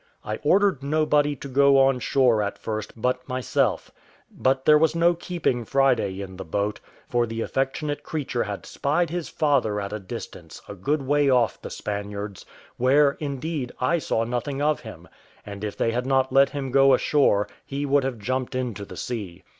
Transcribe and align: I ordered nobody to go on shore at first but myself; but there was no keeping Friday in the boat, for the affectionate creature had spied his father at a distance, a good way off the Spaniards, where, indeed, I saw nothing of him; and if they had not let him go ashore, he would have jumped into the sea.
I 0.25 0.37
ordered 0.37 0.81
nobody 0.81 1.35
to 1.35 1.47
go 1.47 1.77
on 1.77 1.99
shore 1.99 2.41
at 2.41 2.57
first 2.57 2.99
but 2.99 3.27
myself; 3.29 3.91
but 4.31 4.65
there 4.65 4.79
was 4.79 4.95
no 4.95 5.13
keeping 5.13 5.63
Friday 5.63 6.21
in 6.23 6.37
the 6.37 6.43
boat, 6.43 6.79
for 7.07 7.27
the 7.27 7.41
affectionate 7.41 8.01
creature 8.01 8.45
had 8.45 8.65
spied 8.65 9.11
his 9.11 9.29
father 9.29 9.79
at 9.79 9.93
a 9.93 9.99
distance, 9.99 10.59
a 10.67 10.73
good 10.73 11.03
way 11.03 11.29
off 11.29 11.61
the 11.61 11.69
Spaniards, 11.69 12.47
where, 12.77 13.11
indeed, 13.19 13.73
I 13.79 13.99
saw 13.99 14.23
nothing 14.23 14.59
of 14.59 14.79
him; 14.79 15.07
and 15.45 15.63
if 15.63 15.77
they 15.77 15.91
had 15.91 16.07
not 16.07 16.33
let 16.33 16.49
him 16.49 16.71
go 16.71 16.95
ashore, 16.95 17.47
he 17.63 17.85
would 17.85 18.03
have 18.03 18.17
jumped 18.17 18.55
into 18.55 18.85
the 18.85 18.97
sea. 18.97 19.43